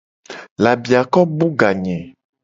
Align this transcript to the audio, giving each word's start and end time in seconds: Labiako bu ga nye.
Labiako 0.63 1.21
bu 1.37 1.47
ga 1.59 1.69
nye. 1.83 1.97